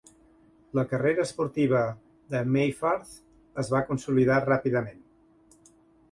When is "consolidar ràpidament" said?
3.91-5.69